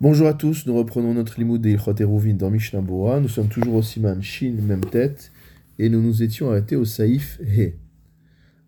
[0.00, 2.80] Bonjour à tous, nous reprenons notre limoud de Ilchot Eruvin dans Mishnah.
[2.80, 5.30] Nous sommes toujours au Siman Shin, même tête,
[5.78, 7.76] et nous nous étions arrêtés au Saïf He.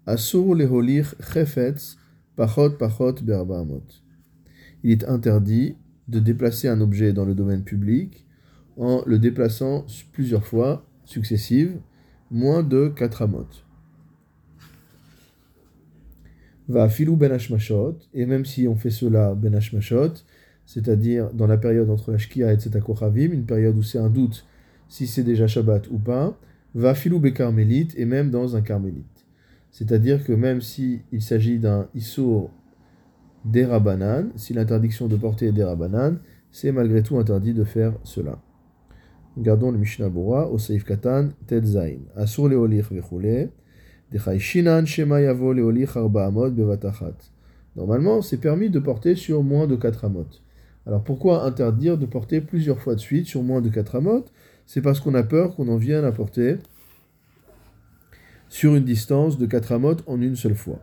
[0.06, 1.96] Asur leholir chefetz
[2.36, 3.82] pachot pachot berbaamot.
[4.84, 5.74] Il est interdit
[6.06, 8.24] de déplacer un objet dans le domaine public
[8.76, 11.76] en le déplaçant plusieurs fois successives,
[12.30, 13.48] moins de 4 amot.
[16.68, 17.36] Va filou ben
[18.14, 19.58] et même si on fait cela ben
[20.66, 24.44] c'est-à-dire dans la période entre la Shkia et Tzetakochavim, une période où c'est un doute
[24.88, 26.38] si c'est déjà Shabbat ou pas,
[26.74, 29.26] va filou carmélite, et même dans un carmélite.
[29.70, 32.50] C'est-à-dire que même s'il il s'agit d'un Issour
[33.44, 36.18] d'Erabanan, si l'interdiction de porter est d'Erabanan,
[36.50, 38.38] c'est malgré tout interdit de faire cela.
[39.36, 41.98] Regardons le Mishnah Bora au Seif Katan Ted Zain.
[42.16, 43.50] Asur leolich vechule,
[44.10, 47.16] dechai shinan shema yavo leolich arba amot bevatachat.
[47.76, 50.26] Normalement, c'est permis de porter sur moins de 4 amot.
[50.86, 54.24] Alors pourquoi interdire de porter plusieurs fois de suite sur moins de 4 amot
[54.66, 56.58] C'est parce qu'on a peur qu'on en vienne à porter
[58.48, 60.80] sur une distance de 4 amot en une seule fois.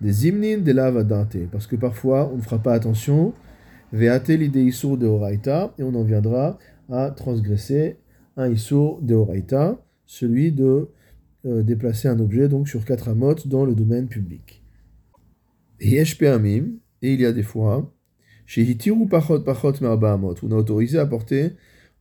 [0.00, 3.34] Des imnin de lavadante, parce que parfois on ne fera pas attention,
[3.92, 7.98] veate l'idée de oraita, et on en viendra à transgresser
[8.36, 10.88] un issour de oraita, celui de
[11.44, 14.62] euh, déplacer un objet donc sur 4 amot dans le domaine public.
[15.80, 17.92] Et et il y a des fois,
[18.48, 21.52] chez Hitiru Pachot Pachot Merba on a autorisé à porter,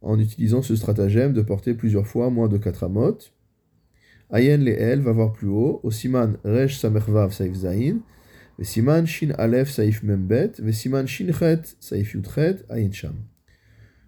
[0.01, 3.17] en utilisant ce stratagème, de porter plusieurs fois moins de 4 amot.
[4.31, 7.97] Ayen Leel va voir plus haut, au Siman Resh Samervav Saif Zain,
[8.57, 13.15] ve Siman Shin Alef Saif Membet, ve Siman Shin Chet Saif Yutchet Ayin Sham.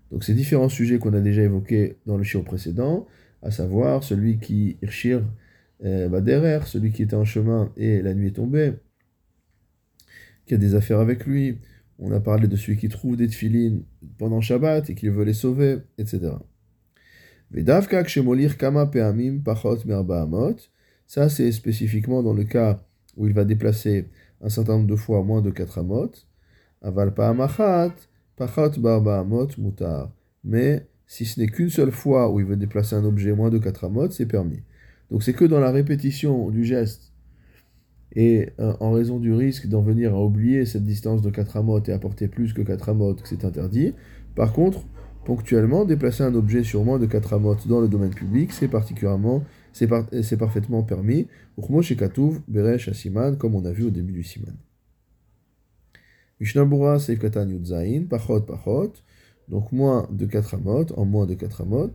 [0.10, 3.06] Donc ces différents sujets qu'on a déjà évoqués dans le shiur précédent,
[3.44, 5.24] à savoir celui qui irshir
[5.84, 8.76] euh, derrière, celui qui était en chemin et la nuit est tombée,
[10.46, 11.58] qui a des affaires avec lui.
[12.00, 13.84] On a parlé de celui qui trouve des tefilines
[14.18, 16.32] pendant Shabbat et qui veut les sauver, etc.
[21.08, 22.80] Ça, c'est spécifiquement dans le cas
[23.18, 24.08] où il va déplacer
[24.42, 26.12] un certain nombre de fois moins de 4 amot.
[26.82, 27.94] Aval pa'amachat,
[28.38, 30.12] pachot barba amot mutar.
[30.44, 33.58] Mais si ce n'est qu'une seule fois où il veut déplacer un objet moins de
[33.58, 34.62] 4 amot, c'est permis.
[35.12, 37.09] Donc c'est que dans la répétition du geste
[38.16, 41.82] et euh, en raison du risque d'en venir à oublier cette distance de 4 amot
[41.86, 43.94] et apporter plus que 4 amot, c'est interdit.
[44.36, 44.84] Par contre,
[45.26, 49.44] ponctuellement, déplacer un objet sur moins de 4 amot dans le domaine public, c'est particulièrement,
[49.74, 49.88] c'est,
[50.38, 51.28] parfaitement permis.
[51.58, 54.56] Uchmo Katouv, Beresh Asiman, comme on a vu au début du Siman.
[56.40, 58.94] Mishnabura Seif Katan Yudzain, Pachot Pachot,
[59.50, 61.92] donc moins de 4 amot, en moins de 4 amot.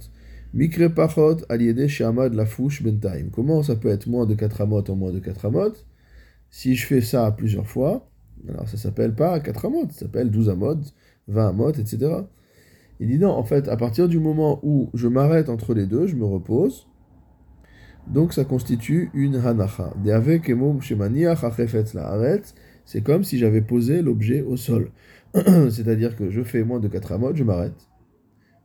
[0.52, 3.30] Mikre Pachot Aliede Shamad Lafouche Bentaim.
[3.32, 5.72] Comment ça peut être moins de 4 amot en moins de 4 amot
[6.56, 8.08] Si je fais ça plusieurs fois,
[8.48, 10.76] alors ça s'appelle pas 4 amot, ça s'appelle 12 amot,
[11.26, 12.12] 20 amot, etc.
[13.00, 16.06] Il dit non, en fait, à partir du moment où je m'arrête entre les deux,
[16.06, 16.86] je me repose,
[18.06, 19.92] donc ça constitue une hanacha.
[22.84, 24.92] C'est comme si j'avais posé l'objet au sol.
[25.34, 27.88] C'est-à-dire que je fais moins de 4 amotes, je m'arrête.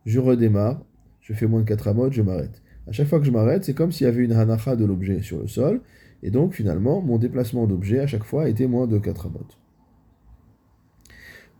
[0.06, 0.80] Je redémarre,
[1.20, 2.62] je fais moins de 4 amotes, je m'arrête.
[2.86, 5.22] À chaque fois que je m'arrête, c'est comme s'il y avait une hanacha de l'objet
[5.22, 5.80] sur le sol.
[6.22, 9.58] Et donc finalement, mon déplacement d'objet à chaque fois était moins de 4 amotes.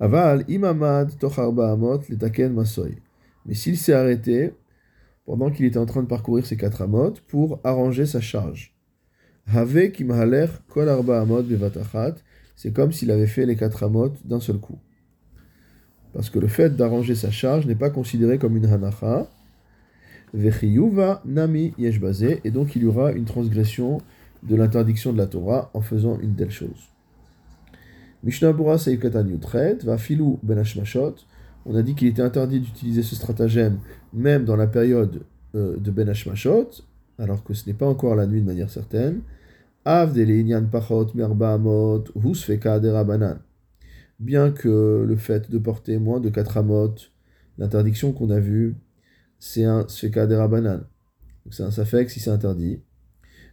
[0.01, 2.97] Aval, imamad, tocharba amot, letaken masoy.
[3.47, 4.53] Mais s'il s'est arrêté
[5.31, 8.75] pendant qu'il était en train de parcourir ses quatre amot pour arranger sa charge.
[9.47, 11.45] Have kimhaler kol arba amot
[12.57, 14.81] c'est comme s'il avait fait les quatre amot d'un seul coup.
[16.13, 19.31] Parce que le fait d'arranger sa charge n'est pas considéré comme une hanacha.
[20.35, 23.99] Nami yeshbaze, et donc il y aura une transgression
[24.43, 26.89] de l'interdiction de la Torah en faisant une telle chose.
[28.23, 30.63] Mishnah Bura va filou ben
[31.65, 33.79] On a dit qu'il était interdit d'utiliser ce stratagème
[34.13, 35.23] même dans la période
[35.55, 36.71] euh, de ben hashmashot,
[37.19, 39.21] alors que ce n'est pas encore la nuit de manière certaine.
[44.19, 46.95] Bien que le fait de porter moins de 4 amot,
[47.57, 48.77] l'interdiction qu'on a vue,
[49.39, 50.85] c'est un sfeka derabanan.
[51.45, 52.81] Donc c'est un safek si c'est interdit.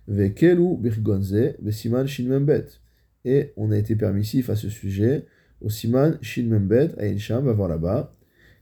[0.08, 1.56] Birgonze,
[3.26, 5.26] et on a été permissif à ce sujet.
[5.60, 8.14] Au Siman, Shin Membet, Aïnsham, va voir là-bas.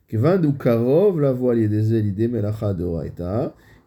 [0.08, 2.86] Kevan Karov, la voile des Melacha de.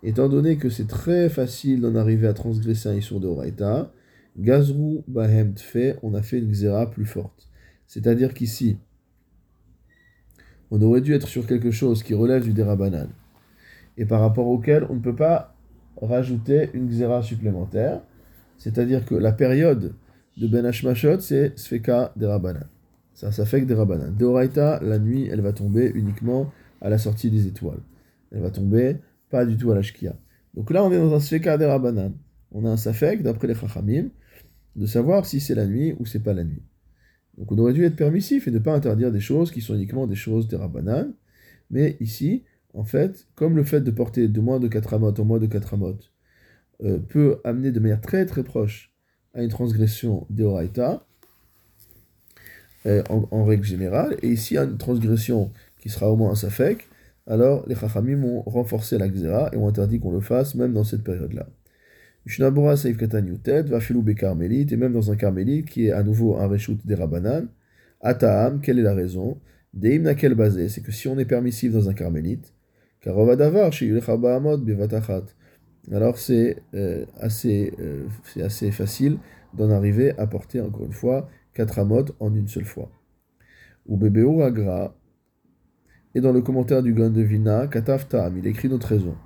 [0.02, 3.92] Étant donné que c'est très facile d'en arriver à transgresser un Issour de Horaïta,
[4.36, 7.48] Gazrou Bahem Tfe, on a fait une Xéra plus forte.
[7.88, 8.78] C'est-à-dire qu'ici,
[10.70, 13.08] on aurait dû être sur quelque chose qui relève du Derabanan,
[13.96, 15.57] et par rapport auquel on ne peut pas
[16.02, 18.02] rajouter une Xéra supplémentaire.
[18.58, 19.94] C'est-à-dire que la période
[20.36, 22.66] de Ben Hashmashot, c'est Sfeka de Rabbanan.
[23.14, 24.14] C'est un safek des Rabbanan.
[24.16, 27.80] Deoraita, la nuit, elle va tomber uniquement à la sortie des étoiles.
[28.30, 28.98] Elle va tomber
[29.30, 30.14] pas du tout à la Shkia.
[30.54, 32.12] Donc là, on est dans un sfeka des Rabbanan.
[32.52, 34.10] On a un safek, d'après les Chachamim,
[34.76, 36.62] de savoir si c'est la nuit ou c'est pas la nuit.
[37.36, 40.06] Donc on aurait dû être permissif et ne pas interdire des choses qui sont uniquement
[40.06, 41.12] des choses des Rabbanan.
[41.70, 42.44] Mais ici,
[42.78, 45.46] en fait, comme le fait de porter de moins de 4 amotes en moins de
[45.46, 46.12] 4 amotes
[46.84, 48.92] euh, peut amener de manière très très proche
[49.34, 51.04] à une transgression d'Eoraita,
[52.86, 56.88] euh, en, règle générale, et ici a une transgression qui sera au moins un safek,
[57.26, 60.84] alors les Chachamim ont renforcé la Xéra et ont interdit qu'on le fasse même dans
[60.84, 61.48] cette période-là.
[62.26, 63.24] Mishnabura Saif Katan
[63.66, 66.94] va filou carmélite, et même dans un carmélite qui est à nouveau un reshoot des
[66.94, 67.48] Rabbanan,
[68.00, 69.40] Ataam, quelle est la raison?
[69.74, 72.52] Deim nakel basé, c'est que si on est permissif dans un carmélite,
[75.92, 78.06] alors c'est euh, assez, euh,
[78.42, 79.18] assez facile
[79.54, 82.90] d'en arriver à porter, encore une fois, 4 amotes en une seule fois.
[83.86, 84.94] Ou Bebeu Agra,
[86.14, 88.06] et dans le commentaire du Gan de Vina, Kataf
[88.36, 89.16] il écrit notre raison.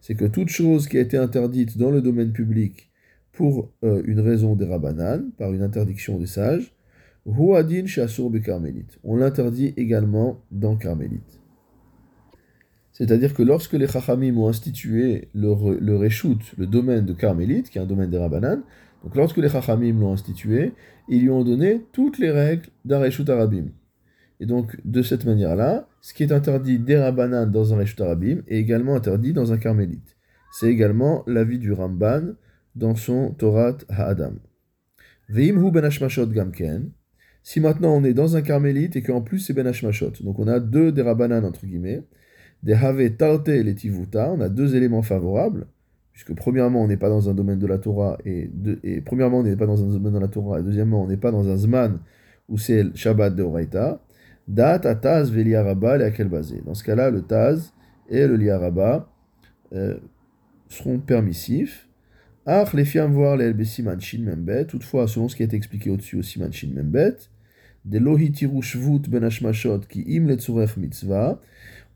[0.00, 2.90] C'est que toute chose qui a été interdite dans le domaine public
[3.32, 6.74] pour euh, une raison des Rabbanan, par une interdiction des sages,
[7.26, 11.40] On l'interdit également dans Carmélite.
[12.92, 15.98] C'est-à-dire que lorsque les Chachamim ont institué le, le
[16.58, 18.62] le domaine de Carmélite, qui est un domaine des Rabbanan,
[19.02, 20.72] donc lorsque les Chachamim l'ont institué,
[21.08, 23.66] ils lui ont donné toutes les règles d'un Reshut Arabim.
[24.40, 28.42] Et donc, de cette manière-là, ce qui est interdit des Rabbanan dans un Reshut Arabim
[28.48, 30.16] est également interdit dans un Carmélite.
[30.52, 32.34] C'est également l'avis du Ramban
[32.76, 34.38] dans son Torah Ha'adam.
[35.28, 35.58] Ben
[36.32, 36.90] gamken.
[37.44, 40.48] Si maintenant on est dans un Carmélite et qu'en plus c'est ben Hashmashot, donc on
[40.48, 42.02] a deux des Rabbanan entre guillemets,
[42.64, 45.66] des Have Tarte et les Tivuta, on a deux éléments favorables,
[46.12, 48.50] puisque premièrement, on n'est pas dans un domaine de la Torah, et,
[49.04, 51.30] premièrement, on n'est pas dans un domaine de la Torah, et deuxièmement, on n'est pas
[51.30, 51.98] dans un Zman
[52.48, 54.00] où c'est le Shabbat de Horaïta.
[54.48, 56.62] Dat, Ataz, Veliaraba, et quel basé.
[56.64, 57.72] Dans ce cas-là, le Taz
[58.08, 59.10] et le Liaraba
[59.72, 59.96] euh,
[60.68, 61.88] seront permissifs.
[62.46, 66.16] Ach, les fiam voir les Elbesiman Membet, toutefois, selon ce qui a été expliqué au-dessus
[66.16, 67.16] au Siman Shin Membet,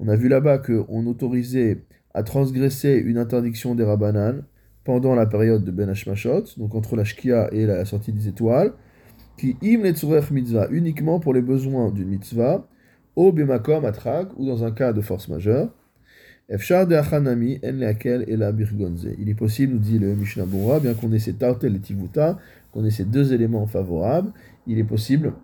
[0.00, 1.78] on a vu là-bas qu'on autorisait
[2.14, 4.42] à transgresser une interdiction des Rabbanan
[4.84, 8.72] pendant la période de Ben Hashmashot, donc entre la Shkia et la sortie des étoiles,
[9.36, 9.78] qui im
[10.30, 12.66] mitzvah uniquement pour les besoins d'une mitzvah,
[13.16, 15.70] au bemakom atrak ou dans un cas de force majeure.
[16.48, 19.06] De achanami en leakel et la birgonze.
[19.18, 22.38] Il est possible, nous dit le Mishnah Bura, bien qu'on ait ces tartel et tivuta,
[22.72, 24.32] qu'on ait ces deux éléments favorables,
[24.66, 25.34] il est possible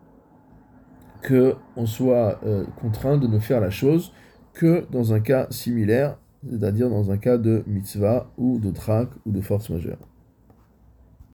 [1.26, 4.12] qu'on soit euh, contraint de ne faire la chose
[4.52, 6.16] que dans un cas similaire,
[6.48, 9.98] c'est-à-dire dans un cas de mitzvah ou de trac ou de force majeure.